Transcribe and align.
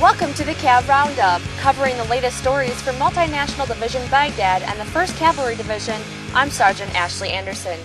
Welcome 0.00 0.32
to 0.32 0.44
the 0.44 0.52
Cav 0.52 0.88
Roundup, 0.88 1.42
covering 1.58 1.94
the 1.98 2.04
latest 2.04 2.38
stories 2.38 2.80
from 2.80 2.94
Multinational 2.94 3.66
Division 3.66 4.00
Baghdad 4.10 4.62
and 4.62 4.80
the 4.80 4.90
1st 4.98 5.14
Cavalry 5.18 5.56
Division. 5.56 6.00
I'm 6.32 6.48
Sergeant 6.48 6.94
Ashley 6.94 7.28
Anderson. 7.28 7.78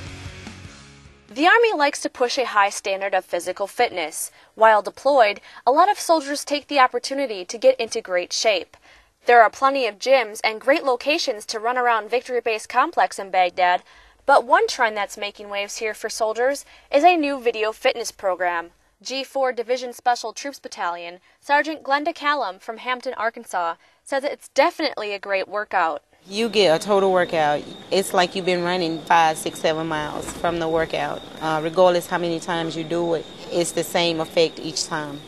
The 1.27 1.45
Army 1.45 1.73
likes 1.73 1.99
to 2.03 2.09
push 2.09 2.37
a 2.37 2.45
high 2.45 2.69
standard 2.69 3.13
of 3.13 3.25
physical 3.25 3.67
fitness. 3.67 4.31
While 4.53 4.81
deployed, 4.81 5.41
a 5.67 5.73
lot 5.73 5.91
of 5.91 5.99
soldiers 5.99 6.45
take 6.45 6.67
the 6.67 6.79
opportunity 6.79 7.43
to 7.43 7.57
get 7.57 7.77
into 7.77 7.99
great 7.99 8.31
shape. 8.31 8.77
There 9.25 9.43
are 9.43 9.49
plenty 9.49 9.85
of 9.85 9.99
gyms 9.99 10.39
and 10.41 10.61
great 10.61 10.85
locations 10.85 11.45
to 11.47 11.59
run 11.59 11.77
around 11.77 12.09
Victory 12.09 12.39
Base 12.39 12.65
Complex 12.65 13.19
in 13.19 13.29
Baghdad, 13.29 13.83
but 14.25 14.45
one 14.45 14.69
trend 14.69 14.95
that's 14.95 15.17
making 15.17 15.49
waves 15.49 15.79
here 15.79 15.93
for 15.93 16.09
soldiers 16.09 16.63
is 16.89 17.03
a 17.03 17.17
new 17.17 17.41
video 17.41 17.73
fitness 17.73 18.11
program. 18.11 18.71
G4 19.03 19.55
Division 19.55 19.93
Special 19.93 20.31
Troops 20.31 20.59
Battalion, 20.59 21.19
Sergeant 21.39 21.83
Glenda 21.83 22.15
Callum 22.15 22.59
from 22.59 22.77
Hampton, 22.77 23.13
Arkansas, 23.15 23.75
says 24.03 24.23
it's 24.23 24.47
definitely 24.49 25.13
a 25.13 25.19
great 25.19 25.47
workout. 25.47 26.01
You 26.27 26.49
get 26.49 26.81
a 26.81 26.83
total 26.83 27.11
workout. 27.11 27.61
It's 27.91 28.13
like 28.13 28.35
you've 28.35 28.45
been 28.45 28.63
running 28.63 28.99
five, 29.01 29.37
six, 29.37 29.59
seven 29.59 29.87
miles 29.87 30.31
from 30.33 30.59
the 30.59 30.67
workout. 30.67 31.21
Uh, 31.41 31.59
regardless 31.63 32.07
how 32.07 32.17
many 32.17 32.39
times 32.39 32.75
you 32.75 32.83
do 32.83 33.13
it, 33.15 33.25
it's 33.51 33.73
the 33.73 33.83
same 33.83 34.19
effect 34.19 34.59
each 34.59 34.85
time. 34.85 35.19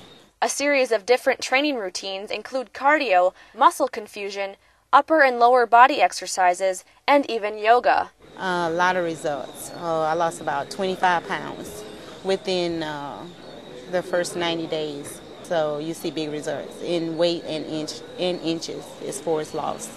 A 0.41 0.49
series 0.49 0.91
of 0.91 1.05
different 1.05 1.41
training 1.41 1.75
routines 1.75 2.31
include 2.31 2.73
cardio, 2.73 3.33
muscle 3.55 3.87
confusion, 3.87 4.55
upper 4.93 5.21
and 5.21 5.39
lower 5.39 5.65
body 5.65 6.01
exercises, 6.01 6.85
and 7.07 7.29
even 7.29 7.57
yoga. 7.57 8.11
Uh, 8.37 8.69
a 8.69 8.71
lot 8.71 8.95
of 8.95 9.03
results. 9.03 9.71
Uh, 9.75 10.03
I 10.03 10.13
lost 10.13 10.41
about 10.41 10.71
25 10.71 11.27
pounds 11.27 11.83
within 12.23 12.81
uh, 12.81 13.25
the 13.91 14.03
first 14.03 14.35
90 14.35 14.67
days. 14.67 15.21
So 15.43 15.79
you 15.79 15.93
see 15.93 16.11
big 16.11 16.31
results 16.31 16.81
in 16.81 17.17
weight 17.17 17.43
and 17.45 17.65
inch 17.65 18.01
in 18.17 18.39
inches 18.41 18.83
as 19.05 19.21
far 19.21 19.39
as 19.39 19.53
loss. 19.53 19.89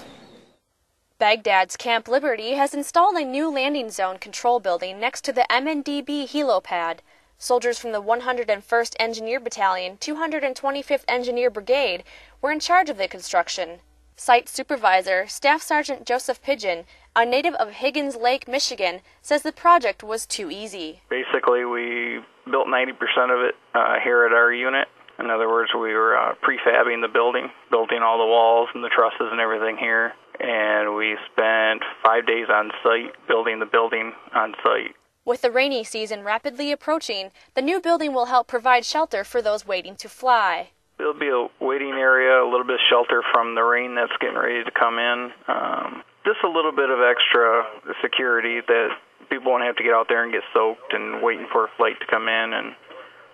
Baghdad's 1.19 1.77
Camp 1.77 2.08
Liberty 2.08 2.52
has 2.52 2.72
installed 2.72 3.16
a 3.16 3.24
new 3.24 3.52
landing 3.52 3.91
zone 3.91 4.18
control 4.18 4.58
building 4.58 4.98
next 4.98 5.22
to 5.24 5.33
the 5.33 5.46
MNDB 5.50 6.27
helipad. 6.27 7.00
Soldiers 7.36 7.78
from 7.78 7.92
the 7.92 8.02
101st 8.02 8.94
Engineer 8.98 9.41
Battalion, 9.41 9.96
225th 9.98 11.05
Engineer 11.08 11.50
Brigade 11.50 12.05
were 12.41 12.50
in 12.50 12.61
charge 12.61 12.88
of 12.88 12.96
the 12.96 13.08
construction. 13.08 13.80
Site 14.16 14.48
supervisor, 14.48 15.27
Staff 15.27 15.62
Sergeant 15.62 16.06
Joseph 16.06 16.42
Pigeon, 16.42 16.84
a 17.16 17.27
native 17.27 17.55
of 17.55 17.70
Higgins 17.70 18.16
Lake, 18.16 18.47
Michigan, 18.47 19.00
says 19.22 19.42
the 19.42 19.53
project 19.53 20.03
was 20.03 20.27
too 20.27 20.50
easy. 20.50 21.03
Basically, 21.11 21.64
we 21.64 22.20
built 22.50 22.67
90% 22.67 22.92
of 23.34 23.44
it 23.44 23.55
uh, 23.75 23.97
here 24.02 24.25
at 24.25 24.33
our 24.33 24.52
unit. 24.52 24.89
In 25.19 25.30
other 25.30 25.48
words, 25.48 25.70
we 25.75 25.92
were 25.92 26.17
uh, 26.17 26.34
prefabbing 26.42 27.02
the 27.02 27.12
building, 27.12 27.50
building 27.70 28.00
all 28.02 28.19
the 28.19 28.27
walls 28.27 28.69
and 28.75 28.83
the 28.83 28.89
trusses 28.89 29.28
and 29.30 29.41
everything 29.41 29.77
here. 29.77 30.12
And 30.41 30.97
we 30.97 31.17
spent 31.33 31.83
five 32.02 32.27
days 32.27 32.47
on 32.48 32.70
site 32.83 33.12
building 33.28 33.61
the 33.61 33.67
building 33.67 34.12
on 34.34 34.55
site. 34.62 34.97
With 35.27 35.42
the 35.42 35.50
rainy 35.50 35.84
season 35.84 36.24
rapidly 36.24 36.72
approaching, 36.72 37.30
the 37.55 37.61
new 37.61 37.80
building 37.80 38.14
will 38.14 38.27
help 38.27 38.47
provide 38.47 38.86
shelter 38.86 39.22
for 39.22 39.42
those 39.42 39.67
waiting 39.67 39.95
to 39.97 40.08
fly. 40.08 40.70
There'll 40.97 41.12
be 41.12 41.28
a 41.28 41.48
waiting 41.62 41.92
area, 41.92 42.42
a 42.42 42.48
little 42.48 42.64
bit 42.64 42.74
of 42.74 42.80
shelter 42.89 43.22
from 43.33 43.55
the 43.55 43.62
rain 43.62 43.95
that's 43.95 44.12
getting 44.20 44.39
ready 44.39 44.64
to 44.64 44.70
come 44.70 44.98
in. 44.98 45.30
Um, 45.47 46.02
just 46.24 46.38
a 46.44 46.48
little 46.48 46.72
bit 46.72 46.90
of 46.90 46.98
extra 47.00 47.64
security 48.02 48.60
that 48.66 48.88
people 49.28 49.52
won't 49.52 49.64
have 49.64 49.76
to 49.76 49.84
get 49.84 49.94
out 49.94 50.06
there 50.08 50.22
and 50.22 50.32
get 50.32 50.42
soaked 50.52 50.92
and 50.92 51.22
waiting 51.22 51.46
for 51.52 51.64
a 51.64 51.70
flight 51.77 51.98
to 52.00 52.06
come 52.06 52.28
in 52.28 52.52
and 52.52 52.74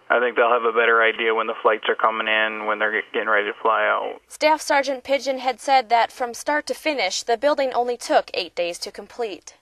I 0.08 0.20
think 0.20 0.36
they'll 0.36 0.52
have 0.52 0.62
a 0.62 0.72
better 0.72 1.02
idea 1.02 1.34
when 1.34 1.48
the 1.48 1.58
flights 1.62 1.88
are 1.88 1.96
coming 1.96 2.28
in, 2.28 2.66
when 2.66 2.78
they're 2.78 3.02
getting 3.12 3.28
ready 3.28 3.48
to 3.48 3.58
fly 3.60 3.82
out. 3.86 4.20
Staff 4.28 4.60
Sergeant 4.60 5.02
Pigeon 5.02 5.40
had 5.40 5.60
said 5.60 5.88
that 5.88 6.12
from 6.12 6.32
start 6.32 6.66
to 6.66 6.74
finish, 6.74 7.24
the 7.24 7.36
building 7.36 7.72
only 7.72 7.96
took 7.96 8.30
eight 8.32 8.54
days 8.54 8.78
to 8.78 8.92
complete. 8.92 9.56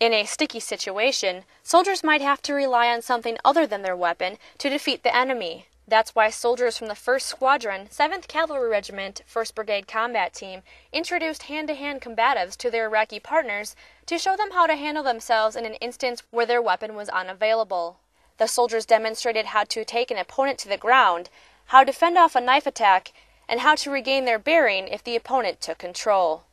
In 0.00 0.12
a 0.12 0.24
sticky 0.24 0.60
situation, 0.60 1.44
soldiers 1.62 2.02
might 2.02 2.22
have 2.22 2.42
to 2.42 2.54
rely 2.54 2.88
on 2.88 3.02
something 3.02 3.36
other 3.44 3.66
than 3.66 3.82
their 3.82 3.96
weapon 3.96 4.36
to 4.58 4.70
defeat 4.70 5.04
the 5.04 5.14
enemy. 5.14 5.66
That's 5.90 6.14
why 6.14 6.30
soldiers 6.30 6.78
from 6.78 6.86
the 6.86 6.94
1st 6.94 7.22
Squadron, 7.22 7.88
7th 7.90 8.28
Cavalry 8.28 8.68
Regiment, 8.68 9.22
1st 9.28 9.56
Brigade 9.56 9.88
Combat 9.88 10.32
Team 10.32 10.62
introduced 10.92 11.42
hand 11.42 11.66
to 11.66 11.74
hand 11.74 12.00
combatives 12.00 12.56
to 12.58 12.70
their 12.70 12.84
Iraqi 12.84 13.18
partners 13.18 13.74
to 14.06 14.16
show 14.16 14.36
them 14.36 14.52
how 14.52 14.68
to 14.68 14.76
handle 14.76 15.02
themselves 15.02 15.56
in 15.56 15.66
an 15.66 15.74
instance 15.74 16.22
where 16.30 16.46
their 16.46 16.62
weapon 16.62 16.94
was 16.94 17.08
unavailable. 17.08 17.98
The 18.38 18.46
soldiers 18.46 18.86
demonstrated 18.86 19.46
how 19.46 19.64
to 19.64 19.84
take 19.84 20.12
an 20.12 20.16
opponent 20.16 20.60
to 20.60 20.68
the 20.68 20.76
ground, 20.76 21.28
how 21.66 21.82
to 21.82 21.92
fend 21.92 22.16
off 22.16 22.36
a 22.36 22.40
knife 22.40 22.68
attack, 22.68 23.12
and 23.48 23.58
how 23.58 23.74
to 23.74 23.90
regain 23.90 24.26
their 24.26 24.38
bearing 24.38 24.86
if 24.86 25.02
the 25.02 25.16
opponent 25.16 25.60
took 25.60 25.78
control. 25.78 26.44